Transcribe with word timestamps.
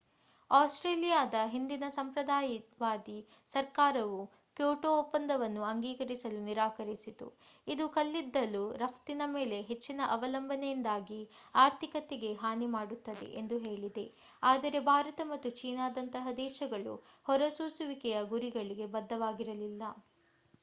ಆಸ್ಟ್ರೇಲಿಯಾದ 0.51 1.35
ಹಿಂದಿನ 1.51 1.85
ಸಂಪ್ರದಾಯವಾದಿ 1.95 3.17
ಸರ್ಕಾರವು 3.49 4.21
ಕ್ಯೋಟೋ 4.57 4.89
ಒಪ್ಪಂದವನ್ನು 4.93 5.61
ಅಂಗೀಕರಿಸಲು 5.63 6.39
ನಿರಾಕರಿಸಿತು 6.47 7.27
ಇದು 7.67 7.85
ಕಲ್ಲಿದ್ದಲು 7.89 8.63
ರಫ್ತಿನ 8.77 9.21
ಮೇಲೆ 9.33 9.59
ಹೆಚ್ಚಿನ 9.69 10.01
ಅವಲಂಬನೆಯಿಂದಾಗಿ 10.09 11.21
ಆರ್ಥಿಕತೆಗೆ 11.57 12.31
ಹಾನಿ 12.41 12.69
ಮಾಡುತ್ತದೆ 12.69 13.29
ಎಂದು 13.37 13.57
ಹೇಳಿದೆ 13.59 14.05
ಆದರೆ 14.43 14.81
ಭಾರತ 14.87 15.21
ಮತ್ತು 15.31 15.51
ಚೀನಾದಂತಹ 15.61 16.33
ದೇಶಗಳು 16.37 16.95
ಹೊರಸೂಸುವಿಕೆಯ 17.25 18.19
ಗುರಿಗಳಿಗೆ 18.31 18.87
ಬದ್ಧವಾಗಿರಲಿಲ್ಲ 18.93 19.83